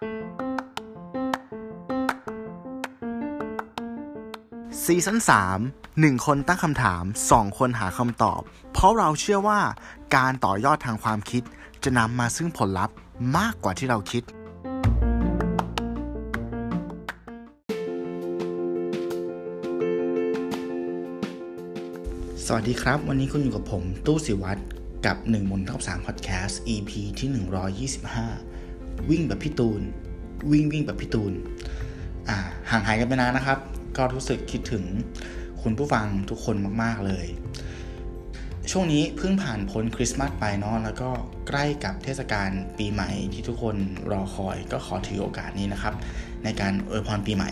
[0.00, 8.40] ซีซั่น3 1 คนตั้งคำถาม 2 คนหาคำตอบ
[8.72, 9.60] เพราะเราเชื่อว่า
[10.16, 11.42] การต่อยอดทางความคิด
[11.84, 12.94] จะนำมาซึ่งผลลัพธ์
[13.36, 14.22] มากกว่าที่เราคิด
[22.46, 24.60] สวัสดีครับ วันนี้คุณอยู่กับผม ตู้สิวัตร
[25.06, 28.49] กับ1มนท็อป3พอดแคสต์ EP ที่ 125
[29.10, 29.80] วิ่งแบบพี่ตูน
[30.52, 31.32] วิ่งวิ่งแบบพี่ตูน
[32.28, 32.36] อ่า
[32.70, 33.58] ห่างหายกันไปนานนะครับ
[33.96, 34.84] ก็รู้สึกคิดถึง
[35.62, 37.26] คุณผู้ฟังทุกคนมาก ๆ เลย
[38.70, 41.10] ช่วงนี้เพิ่งผ่านพ้นคริสต์มาสไปเนาะแล้วก็
[41.48, 43.76] ใกล้กับเทศกาลปีใหม่ที่ทุกคน
[44.10, 45.94] รอคอย ก็ขอถือโอกาสนี้นะครับ
[46.44, 47.50] ในการอวยพรปีใหม่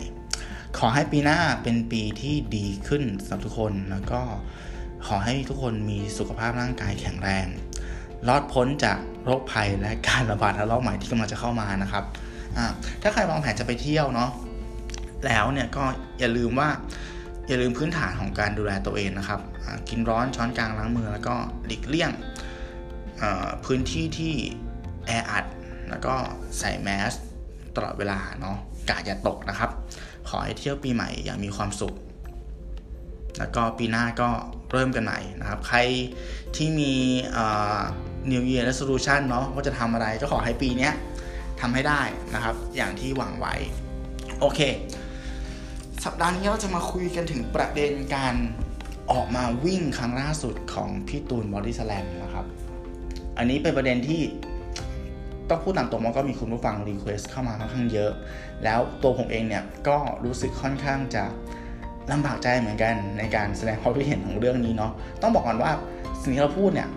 [0.78, 4.20] ขอให้ปีหน้าเป็นปีที่ดีขึ้นสำหรับทุกคนแล้วก็
[5.06, 7.46] ขอให้ทุกคนมีสุขภาพร่างกายแข็งแรง
[8.28, 12.04] รอดพ้นจาก โรคภัยและการระบาดระลอกใหม่ที่กำลังจะเข้ามานะครับ
[13.02, 14.30] ถ้าใครวางแผนจะไปเที่ยวเนาะ
[15.26, 15.84] แล้วเนี่ยก็
[16.18, 16.68] อย่าลืมว่า
[17.48, 19.40] อย่าลืมพื้นฐานของการดูแลตัวเองนะครับ
[19.88, 21.34] กินร้อนช้อนกลางล้างมือแล้วก็
[21.66, 22.10] หลีกเลี่ยง
[23.64, 24.34] พื้นที่ที่
[25.06, 25.44] แออัด
[25.90, 26.14] แล้วก็
[26.58, 27.12] ใส่แมส
[27.76, 28.56] ตลอดเวลาเนาะ
[28.88, 29.70] กาอย่าตกนะครับ
[30.28, 31.94] ขอให้เที่ยวปีใหม่อย่างมีความสุข
[33.38, 34.28] แล้วก็ปีหน้าก็
[34.72, 35.78] เริ่มกันใหม่นะครับ ใคร
[36.56, 36.92] ที่มี
[38.32, 40.90] New Year Resolution เนาะว่าจะทำอะไรก็ขอให้ปีนี้
[41.60, 42.02] ทำให้ได้
[42.34, 43.54] นะครับ อย่างที่หวังไว้
[44.40, 44.60] โอเค
[46.04, 48.34] สัปดาห์นี้เราจะมาคุยกันถึงประเด็นการ
[49.12, 52.46] ออกมาวิ่งครั้งล่าสุดของพี่ตูนบอดี้สแลมนะครับ
[53.38, 54.22] อันนี้เป็นประเด็นที่
[55.48, 58.10] ต้องพูดตามตรงว่าก็มีคุณผู้ฟัง request เข้ามาค่อนข้างเยอะ
[58.64, 61.24] แล้วตัวผมเองเนี่ยก็รู้สึกค่อนข้างจะ
[62.12, 65.70] ลำบากใจเหมือนกันในการแสดงความคิดเห็นของเรื่องนี้เนาะ ต้องบอกก่อนว่า
[66.22, 66.88] สิ่งที่เราพูดเนี่ย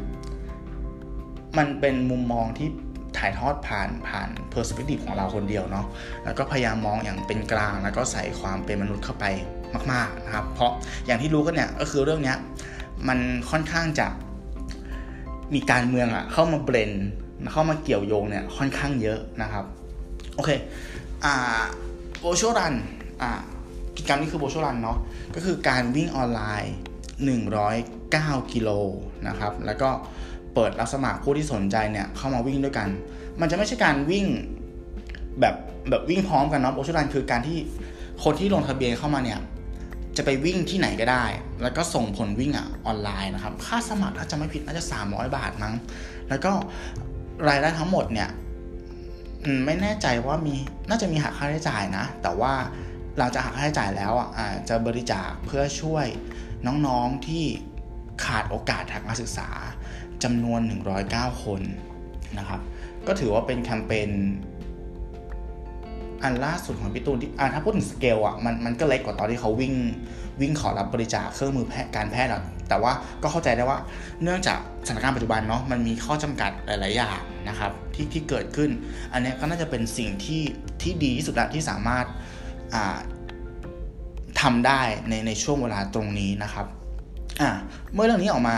[1.58, 2.70] มันเป็นมุมมองที่
[3.18, 5.86] ถ่ายทอดผ่านผ่าน perspective ของเราคนเดียวเนาะ
[6.26, 9.26] แล้วก็พยายามมองอย่างเป็นกลาง แล้วก็ใส่ความเป็นมนุษย์เข้าไป
[9.92, 10.72] มากๆนะครับ เพราะ
[11.06, 12.36] อย่างที่รู้กันเนี่ยก็คือเรื่องนี้
[13.08, 13.20] มัน
[13.52, 14.08] ค่อนข้างจะ
[15.53, 16.92] มีการเมืองอะเข้ามาเบรน
[17.52, 19.66] เข้ามาเกี่ยวโยงเนี่ยค่อนข้างเยอะนะครับ
[20.36, 20.50] โอเค
[21.24, 21.62] อ่า
[22.20, 22.74] โบชัวรัน
[23.22, 23.31] อ่า
[23.96, 24.98] กิจกรรมนี้คือโบชัวรันเนาะ
[25.36, 26.75] ก็คือการวิ่งออนไลน์
[27.59, 28.70] 109 กิโล
[29.28, 29.90] นะครับ แล้วก็
[30.56, 32.88] เปิดรับสมัครผู้ที่สนใจเนี่ยเข้ามาวิ่งด้วยกัน
[33.39, 34.25] มันจะไม่ใช่การวิ่ง
[35.39, 35.56] แบบ
[35.89, 37.57] แบบวิ่งพร้อมกันเนาะโบชัวรันคือการที่
[38.23, 39.39] คนที่ลงทะเบียนเข้ามาเนี่ย
[40.17, 41.25] จะไปวิ่งที่ไหนก็ได้
[41.62, 45.73] แล้วก็ส่งผลวิ่งอะออนไลน์นะครับ ค่าสมัครถ้าจะไม่ผิดน่าจะ 300 บาทมั้ง
[46.29, 46.51] แล้วก็
[47.47, 48.29] รายได้ทั้งหมดเนี่ย
[49.66, 50.56] ไม่แน่ใจว่ามี
[50.89, 52.53] น่าจะมีหักค่าใช้จ่ายนะ แต่ว่า
[53.18, 54.28] หลังจากหักค่าใช้จ่ายแล้วอะ
[54.69, 56.06] จะบริจาคเพื่อช่วย
[56.88, 57.44] น้องๆที่
[58.25, 59.50] ขาดโอกาสทางการศึกษา
[60.24, 60.62] จำนวน
[61.02, 61.62] 109 คน
[62.40, 62.62] นะครับ
[63.08, 64.09] ก็ถือว่าเป็นแคมเปญ
[66.24, 69.74] อันล่าสุดของพี่ตูนที่ถ้าพูดถึงสเกลอะมันมันก็เล็กกว่าตอนที่เขาวิ่ง
[70.42, 72.31] วิ่งขอรับบริจาคเครื่องมือแพทย์การแพทย์
[72.70, 72.92] แต่ว่า
[73.24, 73.80] ก็เข้าใจได้ว่า
[74.24, 78.70] เนื่องจากสถานการณ์ปัจจุบันเนาะมันมีข้อจำกัดหลาย ๆ อย่างนะครับที่ที่เกิดขึ้น
[79.14, 80.44] อันนี้ก็น่าจะเป็นสิ่งที่
[80.81, 82.06] ที่ดีที่สุดละที่สามารถ
[84.42, 86.66] ทำได้ในในช่วงเวลาตรงนี้นะครับ
[87.42, 87.50] อ่า
[87.94, 88.56] เมื่อเรื่องนี้ออกมา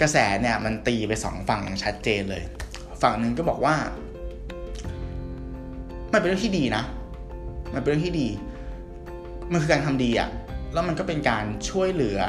[0.00, 2.42] กระแสเนี่ยมันตีไปสองฝั่งอย่างชัดเจนเลย
[3.02, 3.74] ฝั่งหนึ่งก็บอกว่า
[6.12, 6.82] มันเป็นเรื่องที่ดีนะ
[7.74, 8.28] มันเป็นเรื่องที่ดี
[9.52, 10.28] มันคือการทำดีอะ
[10.72, 12.20] แล้วมันก็เป็นการช่วยเหลือ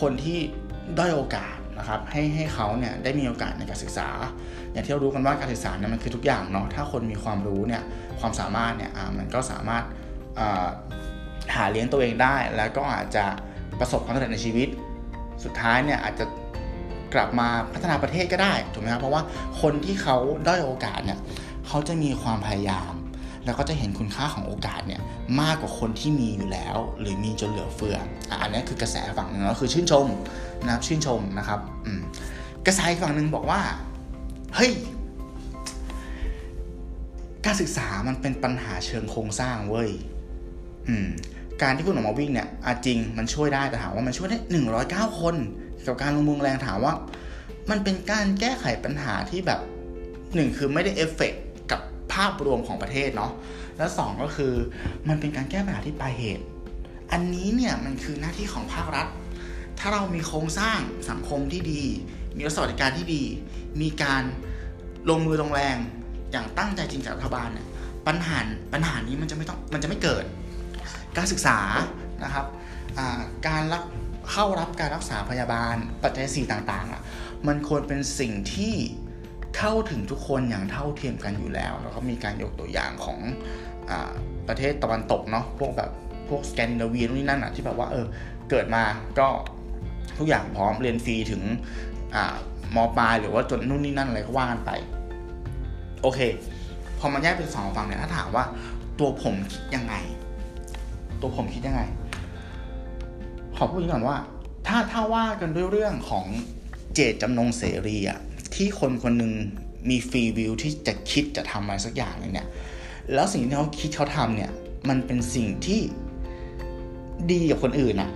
[0.00, 0.38] คนที่
[0.98, 4.08] ด้อยโอกาสนะครับให้ให้เขาเนี่ยได้มีโอกาสในการศึกษา
[4.72, 7.82] อย่างที่เรารู้กันว่าการศึกษาเนี่ยมันคือทุกอย่างเนาะถ้าคนมีความรู้เนี่ย
[8.20, 9.84] ความสามารถเนี่ยมันก็สามารถ
[11.54, 13.24] หาเลี้ยงตัวเองได้ แล้วก็อาจจะ
[13.80, 14.68] ประสบความสำเร็จในชีวิต
[15.44, 16.24] สุดท้ายเนี่ยอาจจะ
[17.14, 19.22] กลับมาพัฒนาประเทศก็ได้ถูกไหมครับเพราะว่า
[19.60, 20.16] คนที่เขา
[20.46, 21.18] ด้อยโอกาสเนี่ย
[21.66, 22.92] เขาจะมีความพยายาม
[23.44, 25.00] แล้วก็จะเห็นคุณค่าของโอกาสเนี่ย
[25.40, 27.96] มากกว่าคนที่มีอยู่แล้ว หรือมีจนเหลือเฟือ
[28.40, 30.06] อันนี้คือกระแสฝั่งหนึ่งก็คือชื่นชม
[30.64, 31.60] นะครับชื่นชมนะครับ
[32.66, 33.60] กระแสฝั่งหนึ่งบอกว่า
[34.54, 34.72] เฮ้ย
[37.44, 39.90] การศึกษามันเป็นปัญหาเชิงโครงสร้างเว้ย
[41.62, 45.36] การที่คุณออกมาวิ่งเนี่ยอาจริงมันช่วยได้แต่ถามว่ามันช่วยได้หนึ่งร้อยเก้าคน
[45.86, 46.94] กับการลงมือแรงถามว่า
[47.70, 49.60] มันเป็นการแก้ไขปัญหาที่แบบ
[50.34, 51.32] หนึ่งคือไม่ได้เอฟเฟก
[51.70, 51.80] กับ
[52.12, 53.32] ภาพรวมของประเทศเนาะ
[53.76, 54.52] แล้วสองก็คือ
[55.08, 56.44] มันเป็นการแก้ปัญหาที่ปลายเหตุ
[57.12, 59.06] อันนี้เนี่ยมันคือหน้าที่ของภาครัฐ
[59.78, 60.78] ถ้าเรามีโครงสร้าง
[61.10, 61.82] สังคมที่ดี
[62.36, 63.22] มีสวัสดิการที่ดี
[63.80, 64.22] มีการ
[65.10, 65.76] ลงมือลงแรง
[66.32, 67.66] อย่างตั้งใจจริงจากรัฐบาลเนี่ย
[68.06, 68.38] ปัญหา
[68.72, 70.24] ปัญหานี้มันจะไม่ต้องมันจะไม่เกิด
[71.16, 71.58] การศึกษา
[72.24, 72.46] นะครับ
[73.48, 73.84] การรับ
[74.32, 77.02] เข้ารับการรักษาพยาบาล ปัจจัยสี่ต่างๆอะ
[77.46, 78.74] มันควรเป็นสิ่งที่
[79.56, 83.18] เข้าถึงทุกคนอย่างเท่าเทียมกันอยู่แล้วแล้วก็มีการยกตัวอย่างของ
[83.90, 83.92] อ
[84.48, 85.90] ประเทศตะวันตกเนาะพวกแบบ
[86.28, 88.06] พวกสแกนดิเนเวียนู่นนี่นั่นอะที่แบบว่าเออ
[88.50, 88.82] เกิดมา
[89.18, 89.28] ก็
[90.18, 91.42] ทุกอย่างพร้อมเรียนฟรีถึง
[92.74, 94.70] มปลายหรือว่าจนนู่นนี่นั่นอะไรก็ว่ากันไป
[96.02, 96.20] โอเค
[96.98, 98.44] พอมาแยกเป็นสองฝั่งเนี่ยถ้าถามว่า
[98.98, 99.94] ตัวผมคิดยังไง
[101.20, 101.82] ตัวผมคิดยังไง
[103.56, 104.16] ขอพูดก่อนว่า
[104.66, 106.26] ถ้าถ้าว่ากันด้วยเรื่องของ
[106.94, 108.18] เจตจำนงเสรีอะ
[108.54, 109.32] ที่คนคนหนึ่ง
[109.88, 112.48] มีฟรีวิวที่จะคิดจะทำอะไรสักอย่างเลยเนี่ย
[113.14, 114.50] แล้วสิ่งที่เขาคิดเขาทำเนี่ย
[114.88, 115.80] มันเป็นสิ่งที่
[117.32, 118.10] ดีกับคนอื่นอะ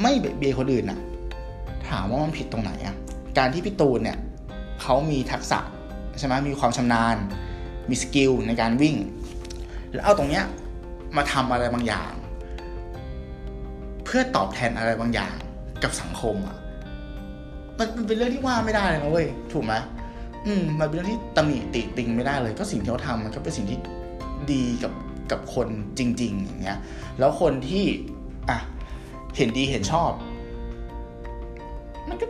[0.00, 0.98] ไม่เบียดคนอื่นอะ
[1.88, 2.96] ถามว่ามันผิดตรงไหนอะ
[3.38, 4.18] การที่พี่ตูนเนี่ย
[4.82, 5.58] เขามีทักษะ
[6.18, 7.16] ใช่ไหมมีความชำนาญ
[7.88, 8.96] มีสกิลในการวิ่ง
[9.92, 10.44] แล้วเอาตรงเนี้ย
[11.16, 12.12] มาทำอะไรบางอย่าง
[14.04, 15.34] เพื่อตอบแทนอะไรบางอย่าง
[15.82, 16.56] กับสังคมอะ
[17.78, 19.74] มันเป็นเรื่องที่ว่าไม่ได้เลยนะเว้ยถูกไหม
[20.46, 23.78] อืมมันเป็นเรื่องที่ตำหนิติติงไม่ได้เลย ก็สิ่งที่เขาทำมันก็เป็นสิ่งที่
[24.52, 24.92] ดีกับ
[25.30, 25.68] กับคน
[25.98, 26.78] จริง ๆ อย่างเงี้ย
[27.18, 27.84] แล้วคนที่
[28.50, 28.58] อะ
[29.36, 30.10] เห็นดีเห็นชอบ
[32.08, 32.26] มันก็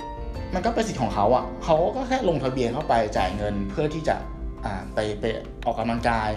[0.54, 4.16] มันก็เป็นสิทธิ์ของเขาอะ่ะเขาก็แค่ลงทะเบียนเข้าไปจ่ายเงินเพื่อที่จะ
[4.64, 5.24] อ่าไปไป
[5.64, 6.30] ออกกำลังกาย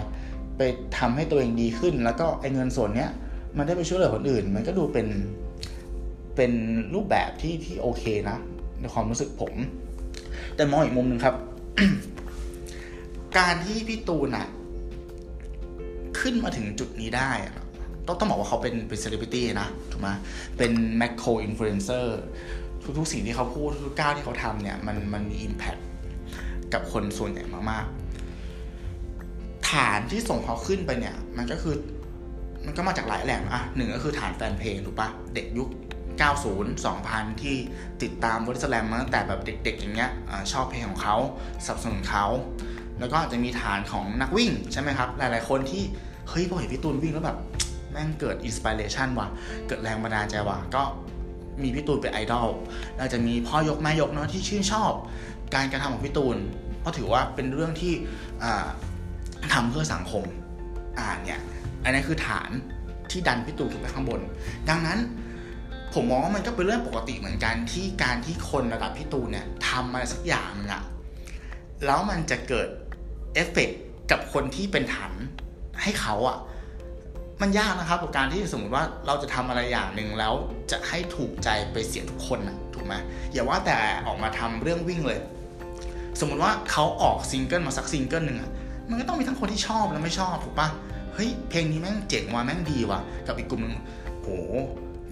[0.56, 0.62] ไป
[0.98, 3.10] ทำให้ตัวเองดีขึ้น แล้วก็ไอ้เงินส่วนเนี้ย
[3.56, 5.08] มันได้ไปช่วยเหลือคนอื่น มันก็ดูเป็น
[6.36, 6.52] เป็น
[6.94, 8.36] รูปแบบที่ที่โอเคนะ
[8.80, 9.54] ในความรู้สึกผม
[10.56, 11.34] แต่มองอีกมุมหนึ่งครับ
[13.38, 14.46] การที่พี่ตูนอะ
[16.20, 17.30] ขึ้นมาถึงจุดนี้ได้
[18.06, 20.08] ต้องต้องบอกว่าเขาเป็นเป็นเซเลบริตี้นะถูกไหม
[20.58, 22.18] เป็น macro influencer
[22.98, 25.76] ทุกๆสิ่งที่เขาพูดทุกๆก้าวที่เขาทำเนี่ย มันมันมี impact
[26.72, 28.05] กับคนส่วนใหญ่มากๆ
[29.70, 31.74] ฐานที่ส่งเขาขึ้นไปเนี่ย มันก็คือ
[32.66, 35.68] มันก็มาจากหลายแหล่งอะหนึ่งก็คือฐานแฟนเพลงถูกปะเด็กยุค
[36.34, 37.56] 90 2000 ที่
[38.02, 40.10] ติดตามบอดี้สแลมมาตั้งแต่แบบเด็กๆ อย่างเงี้ย
[40.52, 41.16] ชอบเพลงของเขา
[41.66, 42.26] สับสนุนเขา
[42.98, 45.82] แล้วก็จะมีฐานของนักวิ่งใช่ไหมครับ หลายๆคนที่
[46.28, 47.38] เฮ้ยพอเห็นพี่ตูนวิ่งแล้วแบบ
[47.90, 49.28] แม่งเกิดอินสปิเรชันว่ะ
[49.66, 50.82] เกิดแรงบันดาลใจว่ะ ก็
[51.62, 52.48] มีพี่ตูนเป็นไอดอล
[52.98, 54.92] เราจะมีพ่อยกแม่ยกเนาะที่ชื่นชอบ
[55.54, 56.36] การกระทำของพี่ตูน
[56.80, 57.92] เพราะถือว่าเป็นเรื่องที่
[59.54, 60.24] ทำเพื่อสังคม
[60.98, 61.40] อ่านเนี่ย
[61.84, 62.50] อันนี้คือฐาน
[63.10, 64.20] ที่ดันพี่ตูนขึ้นไปข้างบน
[64.68, 64.98] ดังนั้น
[65.94, 70.82] ผมมองว่ามันก็เป็นเรื่องปกติเหมือนกันที่การที่คนระดับพี่ตูนเนี่ยทำอะไรสักอย่างนึงอะ
[71.86, 72.68] แล้วมันจะเกิด
[73.34, 73.70] เอฟเฟก
[74.10, 75.12] กับคนที่เป็นฐาน
[75.82, 76.38] ให้เขาอะ
[77.42, 80.34] มันยากนะครับกับการที่สมมติว่าเราจะทำอะไรอย่างหนึ่งแล้ว
[80.70, 82.94] จะให้ถูกใจไปเสียทุกคนนะถูกไหม
[83.32, 83.76] อย่าว่าแต่
[84.06, 85.20] ออกมาทำเรื่องวิ่งเลย
[86.20, 88.50] สมมติว่าเขาออกซิงเกิลมาสักซิงเกิลหนึ่งอะ
[88.88, 90.68] มันก็ต้องมีทั้งคนที่ชอบและไม่ชอบถูกปะ
[91.14, 93.74] เฮ้ยเพลงนี้แม่งเจ๋งว่ะแม่งดีว่ะ กับอีกกลุ่มหนึ่ง
[94.22, 94.28] โห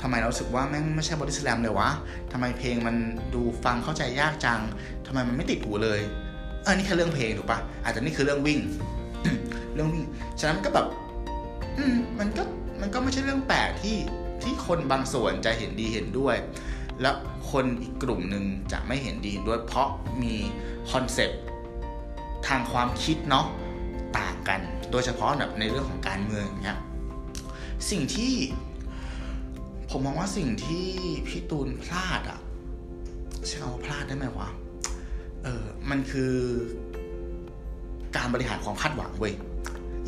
[0.03, 1.91] ทำไมเรารู้สึกว่าแม่งไม่ใช่บอดี้สแลมเลยวะ
[2.33, 2.97] ทำไมเพลงมัน
[3.35, 4.61] ดูฟังเข้าใจยากจัง
[5.07, 6.01] ทำไมมันไม่ติดหูเลย
[6.63, 8.59] เออนี่แค่เรื่องเพลงถูกปะอาจจะนี่คือเรื่องวิ่ง
[9.75, 10.05] เรื่องวิ่ง
[10.41, 10.87] ฉะนั้นก็แบบ
[11.79, 12.43] อืมมันก็
[12.81, 13.97] มันก็ไม่ใช่เรื่องแปลกที่
[14.43, 16.37] ที่คนบางส่วนจะเห็นดีเห็นด้วย
[17.03, 17.15] แล้ว
[17.51, 19.89] คนอีกกลุ่มหนึ่งจะไม่เห็นดีด้วย เพราะ
[20.23, 20.35] มี
[20.91, 21.41] คอนเซปต์
[22.47, 23.47] ทางความคิดเนาะ
[24.19, 26.79] ต่างกัน โดยเฉพาะแบบในเรื่องของการเมืองเนี้ย
[27.91, 28.35] สิ่งที่
[29.91, 30.89] ผมมองว่าสิ่งที่
[31.29, 32.41] พี่ตูนพลาดอะ
[33.47, 34.49] ใช่คำว่าพลาดได้ไหมวะ
[35.43, 36.35] เออมันคือ
[38.17, 39.35] การบริหารความคาดหวังเว้ย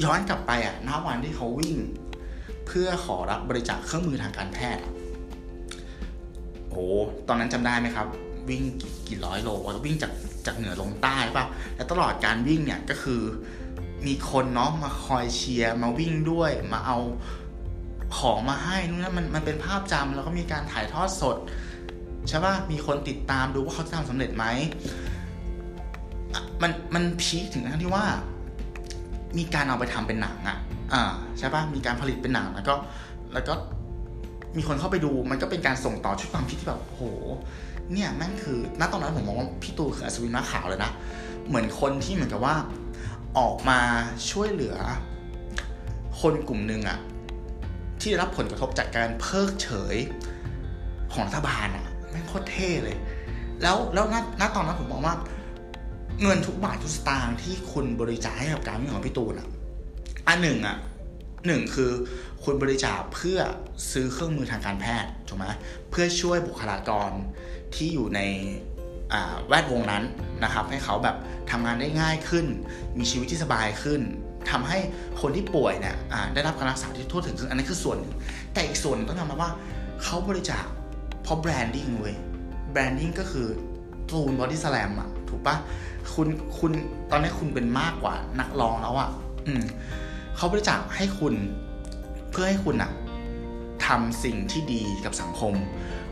[0.05, 1.77] ย้อนกลับไปอะณวันที่เขาวิ่ง
[2.67, 4.83] เพื่อขอรับบริจาคเครื่องมือทางการแพทย์
[6.71, 6.85] โอ้
[7.29, 8.07] ตอนนั้นจำได้ไหมครับ
[8.49, 8.63] วิ่ง
[9.09, 9.49] กี่ร้อยโล
[9.87, 10.13] วิ่งจาก
[10.47, 11.45] จากเหนือลงใต้ป่ะ
[11.77, 13.23] และตลอดการวิ่งเนี่ยก็คือ
[14.07, 16.99] มีคนเนาะมาคอยเชียร์มาวิ่งด้วยมาเอา
[18.19, 21.37] ของมาให้นู่นนั่นมันมันเป็นภาพจำแล้วก็มีการถ่ายทอดสด
[22.29, 24.45] ใช่ป่ะมีคนติดตามดูว่าเขาจะทำสำเร็จไหม
[26.63, 28.05] มันมันพีคถึงขั้นที่ว่า
[29.39, 30.59] มีการเอาไปทำเป็นหนังอะ
[30.93, 31.03] อ่า
[31.39, 32.75] ใช่ป่ะมีการผลิตเป็นหนังแล้วก็
[33.33, 33.55] แล้วก็
[34.57, 37.03] มีคนเข้าไปดูมันก็เป็นการส่งต่อชุดความคิดที่แบบโห
[37.93, 40.91] เนี่ยแม่งคือณตอนนั้นผมมองว่าพี่ตูคืออัศวินมาขาวเลยนะ
[41.49, 42.55] เหมือนคนที่เหมือนกับว่า
[43.39, 43.81] ออกมา
[44.31, 44.77] ช่วยเหลือ
[46.21, 46.99] คนกลุ่มหนึ่งอะ
[48.01, 49.97] ที่ได้รับผลกระทบจากการเพิกเฉย
[51.13, 52.97] ของรัฐบาลอะแม่งโคตรเท่เลย
[53.63, 55.15] แล้วแล้วณณตอนนั้นผมมองว่า
[56.23, 59.49] เงินทุกบาททุกสตางค์ที่คุณบริจาคให้กับการวิ่งของพี่ตูนอะ
[60.29, 60.77] อันหนึ่งอะ
[61.47, 61.91] หนึ่งคือ
[62.45, 63.39] คุณบริจาคเพื่อ
[63.93, 65.47] ซื้อเครื่องมือทางการแพทย์ถูกไหม
[65.91, 67.11] เพื่อช่วยบุคลากร
[67.75, 68.21] ที่อยู่ใน
[69.49, 70.03] แวดวงนั้น
[70.45, 71.17] นะครับ ให้เขาแบบ
[71.51, 72.47] ทำงานได้ง่ายขึ้น
[72.99, 74.01] มีชีวิตที่สบายขึ้น
[74.51, 74.79] ทำให้
[75.21, 75.97] คนที่ป่วยเนี่ย
[76.35, 78.15] ได้รับการรักษาที่ทั่วถึงคืออันนี้คือส่วนหนึ่ง
[78.53, 79.51] แต่อีกส่วนต้องถามว่า
[80.03, 80.65] เขาบริจาค
[81.23, 82.15] เพราะ branding เว้ย
[82.73, 83.47] branding ก็คือ
[84.11, 85.57] ตูนบอดี้สแลมอะถูกปะ
[86.15, 86.73] คุณคุณ
[87.11, 89.11] ตอนนี้คุณเป็นมากกว่านักร้องแล้วอะ
[89.47, 89.63] อืม
[90.37, 91.35] เขาบริจาคให้คุณ
[92.31, 92.91] เพื่อให้คุณอะ
[93.87, 95.55] ทำสิ่งที่ดีกับสังคม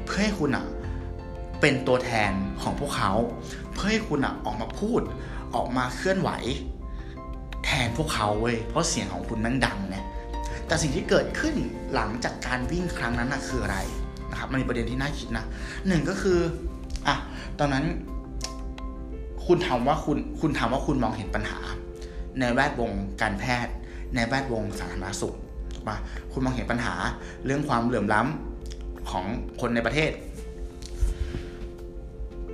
[0.04, 0.64] เพื่อให้คุณอะ
[1.66, 3.12] เป็นตัวแทนของพวกเขา
[3.75, 5.00] เพื่อให้คุณอะออกมาพูด
[5.54, 6.30] ออกมาเคลื่อนไหว
[7.64, 9.97] แทนพวกเขาเว้ยเพราะเสียงของคุณแม่งดังไง
[10.66, 11.54] แต่สิ่งที่เกิดขึ้น
[11.94, 13.78] หลังจากการวิ่งครั้งนั้นนะคืออะไร
[14.30, 15.44] นะครับมันมีประเด็นที่น่าคิดนะ
[15.88, 16.38] หนึ่งก็คือ
[17.06, 17.16] อะ
[17.59, 17.85] ตอนนั้น
[19.47, 21.59] คุณทำว่าคุณคุณทำว่าคุณมองเห็นปัญหา
[22.40, 22.92] ในแวดวง
[23.23, 23.73] การแพทย์
[24.14, 25.35] ในแวดวงสาธารณสุข
[25.75, 25.97] ถูกปะ
[26.33, 26.94] คุณมองเห็นปัญหา
[27.44, 29.25] เรื่องความเหลื่อมล้ำของ
[29.61, 30.12] คนในประเทศ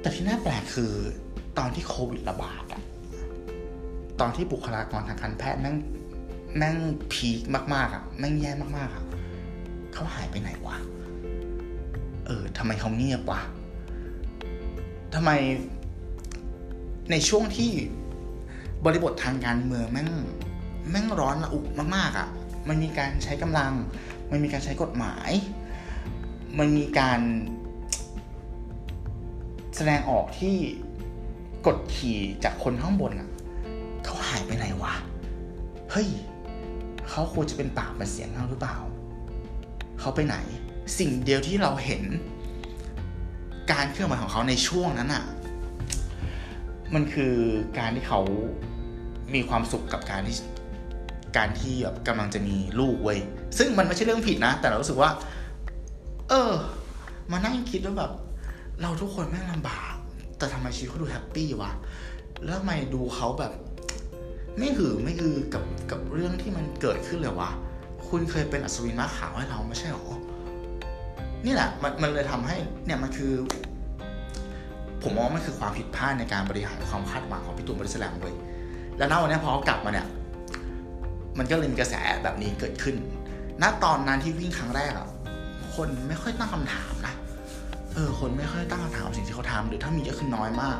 [0.00, 0.92] แต่ที่น่าแปลกคือ
[1.58, 2.82] ตอนที่โควิดระบาดอะ
[4.20, 5.76] ตอนที่บุคลากรทางการแพทย์แม่ง
[6.56, 6.76] แม่ง
[7.12, 7.40] พีค
[7.74, 9.04] มากๆอะแม่งแย่มากๆอะ
[9.92, 10.76] เขาหายไปไหนวะ
[12.26, 13.40] เออทำไมเขาเงียบวะ
[15.14, 15.30] ทำไม
[17.10, 17.70] ในช่วงที่
[18.84, 20.10] บริบททางการเมืองแม่ง
[20.90, 21.60] แม่งร้อนระอุ
[21.96, 22.28] มากๆอะ่ะ
[22.68, 23.72] มันมีการใช้กำลัง
[24.30, 25.30] มันมีการใช้กฎหมาย
[26.58, 27.20] มันมีการ
[29.80, 30.56] สดงออกที่
[31.66, 33.28] กดขี่จากคนข้างบนอะ่ะ
[34.04, 34.94] เขาหายไปไหนวะ
[35.90, 36.08] เฮ้ย
[37.08, 38.76] เขาควรจะเป็นปากเป็นเสียงเราหรือเปล่า
[40.00, 40.36] เขาไปไหน
[40.98, 42.02] สิ่งเดียวที่เราเห็น
[43.72, 45.24] การเคลื่อนไหวของเขาในช่วงนั้นอะ
[46.94, 47.34] มันคือ
[47.78, 48.20] การที่เขา
[49.34, 50.36] มีความสุขกับการที่
[51.36, 53.18] การที่แบบกำลังจะมีลูกเว้ย
[53.58, 55.10] ซึ่งมันไม่ใช่เรื่องผิดนะ แต่เรารู้สึกว่า
[56.28, 56.52] เออ
[57.32, 58.12] มานั่งคิดว่าแบบ
[58.82, 59.94] เราทุกคนแม่งลำบาก
[60.38, 61.72] แต่ทำไมชีวิตเขาดูแฮปปี้วะ
[62.44, 63.52] แล้วทำไมดูเขาแบบ
[64.58, 67.50] ไม่หือไม่อือกับกับเรื่องที่มันเกิดขึ้นเลยวะ
[68.08, 70.16] คุณเคยเป็นอัศวินม้าขาวให้เราไม่ใช่หรอ
[71.46, 72.56] นี่แหละมันมันเลยทำให้
[72.86, 73.32] เนี่ยมันคือ
[75.02, 78.34] ผมมองว่ามันคือความผิดพลาดในการบริหารความคาดหวังของพี่ตูนบริสแลมเว้ย
[78.98, 80.06] แล้วณวันนี้พอเขากลับมาเนี่ย
[81.38, 82.96] มันก็เลยมีกระแสแบบนี้เกิดขึ้น
[83.62, 85.08] ณ ตอนนั้นที่วิ่งครั้งแรกอะ
[85.74, 87.14] คนไม่ค่อยตั้งคำถามนะ
[87.94, 90.78] เออคนไม่ค่อยตั้งคำถามสิ่งที่เขาทำหรือถ้ามีก็คือน้อยมาก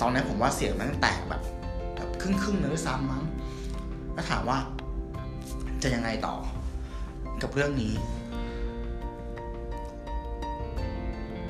[0.00, 1.42] ตอนนี้ผมว่าเสียงมันแตกแบบ
[1.96, 3.22] แบบครึ่งครึ่งๆเลยด้วยซ้ำมั้ง
[4.14, 4.58] แล้วถามว่า
[5.82, 6.36] จะยังไงต่อ
[7.42, 7.92] กับเรื่องนี้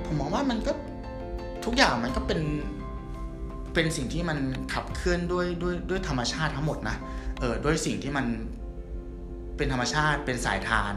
[0.04, 0.72] ผมมองว่ามันก็
[1.64, 2.40] ทุกอย่างมันก็เป็น
[3.74, 4.38] เป็นสิ่งที่มัน
[4.72, 6.96] ขับเคลื่อนด้วยด้วยด้วยธรรมชาติทั้งหมดนะ
[7.40, 8.26] เออด้วยสิ่งที่มัน
[9.56, 10.94] เป็นธรรมชาติเป็นสายธาร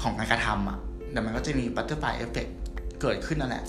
[0.00, 0.78] ของการกระทำอะ่ะ
[1.12, 2.48] แต่มันก็จะมี butterfly effect
[3.04, 3.64] เกิดขึ้นนั่นแหละ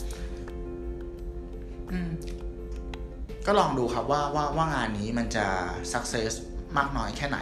[3.46, 5.46] ก็ลองดูครับว่าว่าว่างานนี้มันจะ
[5.92, 6.32] success
[6.78, 7.40] มากน้อยแค่ไหน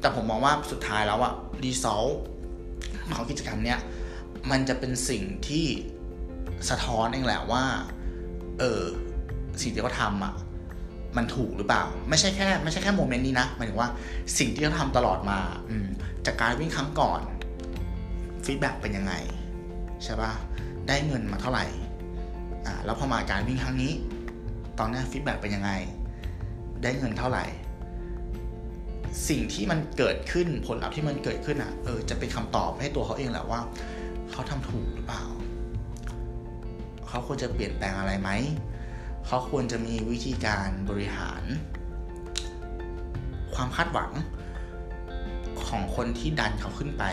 [0.00, 2.04] แต่ผมมองว่าสุดท้ายแล้วอะ result
[3.14, 3.78] ของกิจกรรมเนี้ย
[4.50, 5.66] มันจะเป็นสิ่งที่
[6.70, 7.64] สะท้อนเองแหละว่า
[8.58, 8.82] เออ
[9.62, 10.34] สิ่งที่เขาทำอะ
[11.16, 13.88] มันถูกหรือเปล่า ไม่ใช่แค่ไม่ใช่แค่ moment นี้นะหมายถึงว่า
[14.38, 15.38] สิ่งที่เขาทำตลอดมา
[15.70, 15.88] อืม
[16.26, 17.20] จากการวิ่งครั้งก่อน
[18.44, 19.12] feedback เป็นยังไง
[20.04, 20.32] ใช่ปะ
[20.88, 21.66] ได้เงินมาเท่าไหร่
[22.66, 23.92] อ่าแล้วพอมาการวิ่งครั้งนี้
[24.78, 25.70] ตอนนี้ฟีดแบ็เป็นยังไง
[26.82, 27.44] ได้เงินเท่าไหร่
[29.28, 33.60] สิ่งที่มันเกิดขึ้นผลลัพธ์ที่มันเกิดขึ้นอะเออจะเป็นคำตอบให้ตัวเขาเองแหละว่า
[34.30, 35.24] เขาทำถูกหรือเปล่า
[37.08, 38.30] เขาควรจะเปลี่ยนแปลงอะไรไหม
[39.26, 41.42] เขาควรจะมีวิธีการบริหาร
[43.54, 44.12] ความคาดหวัง
[45.68, 47.04] ของคนที่ดันเขาขึ้นไป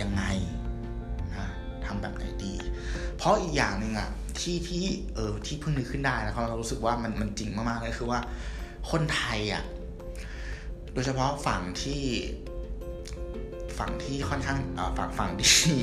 [0.00, 0.22] ยังไง
[1.88, 2.54] ทำแบบไหนดี
[3.16, 8.20] เพราะอีกอย่างหนึ่งอะที่ที่เออที่เพิ่งนึกขึ้นได้แล้วเรารู้สึกว่ามันมันจริงมากๆเลยคือว่า
[8.90, 9.64] คนไทยอะ
[10.92, 12.02] โดยเฉพาะฝั่งที่
[13.78, 14.58] ฝั่งที่ค่อนข้าง
[14.98, 15.76] ฝั่งฝั่งที่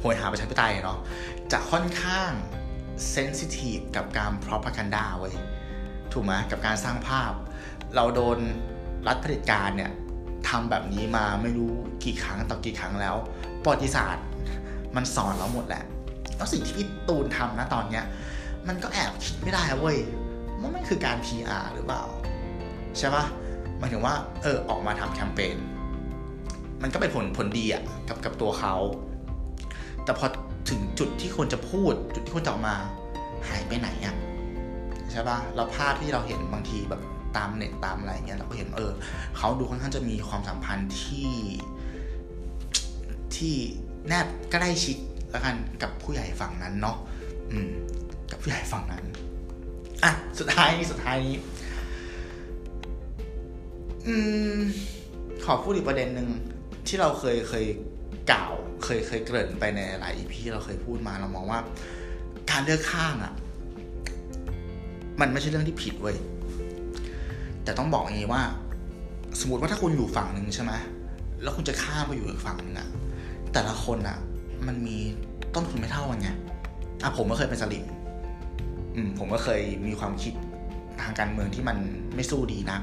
[0.00, 0.98] โหยหาประชาธิปไตยเนาะ
[1.52, 2.30] จะค่อนข้าง
[3.10, 5.34] เซนซิทีฟกับการ propaganda เว้ย
[6.12, 7.32] ถูกไหมกับการสร้างภาพ
[7.94, 8.38] เราโดน
[9.06, 9.92] รัฐเผด็จการเนี่ย
[10.48, 11.72] ทำแบบนี้มาไม่รู้
[12.04, 13.16] กี่ครั้งต่อกี่ครั้งแล้ว
[13.62, 14.24] ประวัติศาสตร์
[14.96, 15.84] มันสอนเราหมดแหละ
[16.36, 18.04] แล้วสิ่งที่พี่ตูนทำนะตอนเนี้ย
[18.68, 19.98] มันก็แอบคิดไม่ได้เว้ย
[20.60, 22.02] ว่ามันคือการ PR หรือเปล่า
[22.98, 23.24] ใช่ปะ
[23.78, 25.56] หมายถึงว่า เออออกมาทำแคมเปญ
[26.82, 28.74] มันก็เป็นผลผลดีอะกับกับตัวเขา
[30.04, 30.26] แต่พอ
[30.70, 32.76] ถึงจุดที่ควรจะพูด จุดที่ควรจะออกมา
[33.48, 34.16] หายไปไหนอะ
[35.10, 37.02] ใช่ปะเราภาพที่เราเห็นบางทีแบบ
[37.36, 38.92] ตามเน็ตตามอะไรเงี้ยเราก็เห็นเออ
[39.36, 41.32] เขาดูค่อนข้างจะมีความสัมพันธ์ที่
[43.36, 43.56] ที่
[44.08, 44.96] แนบใกล้ชิด
[45.30, 46.96] แล้วกันกับผู้ใหญ่ฝั่งนั้นเนาะ
[47.50, 47.70] อืม
[48.30, 49.04] กับผู้ใหญ่ฝั่งนั้น
[50.04, 51.36] อะสุดท้ายนี้สุดท้ายนี้
[54.06, 54.14] อื
[54.56, 54.60] ม
[55.44, 56.28] ขอพูดอีกประเด็นหนึ่ง
[56.86, 57.66] ที่เราเคยเคย
[58.30, 58.52] กล่าว
[58.84, 61.60] เคยเคยเกริ่นไปในหลายอีพีเราเคยพูดมาเรามองว่า
[62.50, 63.32] การเลือกข้างอะ่ะ
[65.20, 66.16] มันไม่ใช่เรื่องที่ผิดเว้ย
[67.64, 68.42] แต่ต้องบอกอย่างนี้ว่า
[69.40, 70.72] สมมติว่าถ้าคุณอยู่ฝั่งหนึ่งใช่ไหม
[71.42, 72.88] แล้วคุณจะข้ามไปอยู่อีกฝั่งหนึ่งอะ
[73.54, 74.18] แต่ละคนอะ
[74.66, 74.98] มันมี
[75.54, 76.30] ต้นทุนไม่เท่ากันไง
[77.02, 77.84] อะผมก็เคยเป็นสลิม
[78.96, 80.34] อืมผมก็เคยมีความคิด
[81.02, 81.76] ทางการเมืองที่มัน
[82.14, 82.78] ไม่สู้ดีนะ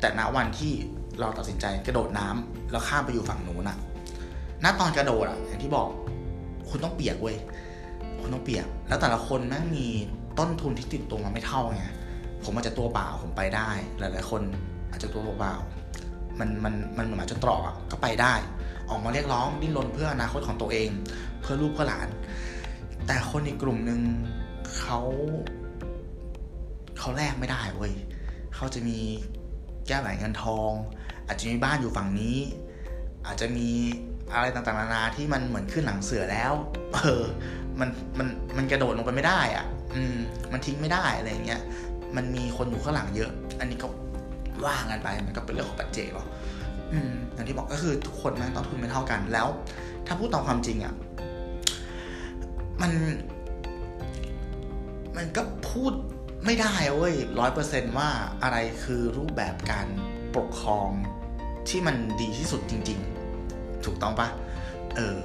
[0.00, 0.72] แต่ณวันที่
[1.20, 3.78] เราตัดสินใจกระโดดน้ำแล้วข้ามไปอยู่ฝั่งนู้นอะ
[4.64, 5.88] ณตอนกระโดดอะอย่างที่บอก
[6.68, 7.36] คุณต้องเปียกเว้ย
[8.20, 9.86] คุณต้องเปียก แล้วแต่ละคนแม่งมี
[10.38, 11.84] ต้นทุนที่ติดตัวมาไม่เท่าไง
[12.44, 14.42] ผมอาจจะตัวเปล่าผมไปได้ หลาย ๆ คน
[14.90, 15.54] อาจจะตัวเปล่า
[16.38, 18.34] มันมันมันเหมือนจนตรอกอะก็ไปได้
[18.90, 20.90] ออกมาเรียกร้องดิ้นรนเพื่ออนาคตของตัวเอง
[21.40, 22.08] เพื่อลูกเพื่อหลาน
[23.06, 24.00] แต่คนอีกกลุ่มหนึ่ง
[24.78, 25.00] เขา
[26.98, 27.92] เขาแลกไม่ได้เว้ย
[28.54, 28.98] เขาจะมี
[29.86, 30.70] แก้วไหลเงินทอง
[31.26, 32.38] อาจจะมีบ้านอยู่ฝั่งนี้
[33.26, 33.68] อาจจะมี
[34.34, 36.52] อะไรต่างๆนานาที่มันเหมือนขึ้นหลังเสือแล้ว
[36.94, 37.22] เออ
[37.80, 37.88] มัน
[38.18, 40.16] มัน มันกระโดดลงไปไม่ได้อะ่ะ อืม
[40.52, 41.60] มันทิ้งไม่ได้อะไรเงี้ย
[42.16, 43.88] มันมีคนอยู่ข้างหลังเยอะ อันนี้ก็
[44.66, 46.26] ว่ากันไป มันก็เป็นเรื่องของปัจเจกหรอ
[47.34, 49.46] อย่างที่บอกก็คือทุกคนมันต้องทุนไม่เท่ากันแล้ว
[50.06, 50.94] ถ้าพูดตามความจริงอะ่ะ
[52.82, 52.92] มัน
[55.16, 55.92] มันก็พูด
[56.44, 58.08] ไม่ได้เว้ยร้อยเปอร์เซนว่า
[58.42, 59.86] อะไรคือรูปแบบการ
[60.36, 60.88] ปกครอง
[61.68, 63.00] ที่มันดีที่สุดจริง
[63.42, 64.28] ๆ ถูกต้องปะ
[64.96, 65.16] เออ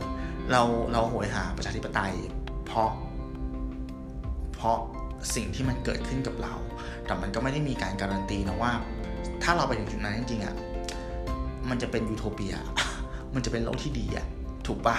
[0.51, 0.61] เรา
[0.91, 2.15] เราโหยหาประชาธิปไตย
[2.65, 2.89] เพราะ
[4.55, 4.77] เพราะ
[5.35, 6.53] สิ่งที่มันเกิดขึ้นกับเรา
[7.05, 8.71] แต่มันก็ไม่ได้มีการการันตีนะว่า
[9.43, 10.55] ถ้าเราไปถึงจุดนั้นจริงๆอะ่ะ
[11.69, 12.55] มันจะเป็นยูโทเปีย
[13.35, 14.25] มันจะเป็นโลกที่ดีอะ
[14.67, 14.95] ถูกปะ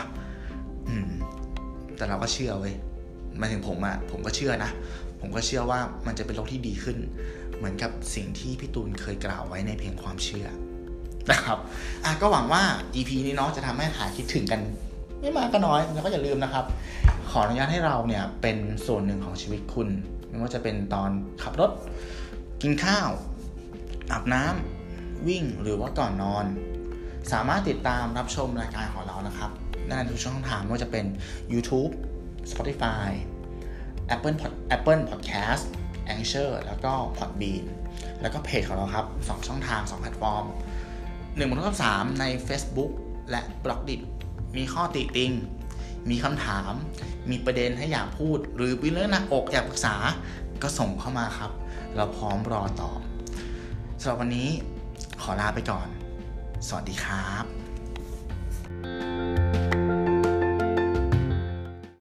[0.88, 1.10] อืม
[1.96, 2.74] แต่เราก็เชื่อเว้ย
[3.40, 4.70] มาถึงผมอะผมก็เชื่อนะ
[5.20, 6.98] ผมก็เชื่อว่ามันจะเป็นโลกที่ดีขึ้น
[7.56, 10.46] เหมือนกับสิ่งที่พี่ตูนเคยกล่าวไว้ในเพลงความเชื่อ
[11.30, 11.58] นะครับ
[12.04, 12.62] อะก็หวังว่า
[12.94, 14.60] EP นี้เนาะจะทำให้หายคิดถึงกัน
[15.20, 16.64] ไม่มากก็น้อย แล้วก็อย่าลืมนะครับ
[17.30, 19.88] ขออนุญาตให้เราเนี่ยเป็นส่วนหนึ่งของชีวิตคุณ
[20.28, 21.10] ไม่ว่าจะเป็นตอน
[21.42, 21.70] ขับรถ
[22.62, 23.08] กินข้าว
[24.12, 24.79] อาบน้ำ
[25.28, 26.44] วิ่งหรือว่าก่อนนอน
[27.32, 29.50] สามารถติดตามรับชมรายการของเรานะครับ
[29.88, 31.04] ได้ทุกช่องทางไม่ว่าจะเป็น
[31.52, 31.92] YouTube
[32.50, 33.08] Spotify
[34.14, 35.64] Apple Pod Apple Podcast
[36.14, 37.64] Anchor แล้วก็ Podbean
[38.20, 40.44] แล้วก็เพจของเราครับ 2 ช่องทาง 2 แพลตฟอร์ม
[41.00, 42.92] 1บนทับ3ใน Facebook
[43.30, 43.96] และ b ล็อกดิ
[44.56, 45.32] มีข้อติติง
[46.10, 46.72] มีคำถาม
[47.30, 49.94] มีประเด็นให้อยากพูด หรือมีเรื่องหนักอกอยากปรึกษา
[50.62, 51.50] ก็ส่งเข้ามาครับ
[51.96, 53.00] เราพร้อมรอตอบ
[54.00, 54.48] สำหรับวันนี้
[55.22, 55.88] ขอลาไปก่อน
[56.66, 57.59] สวัสดีครับ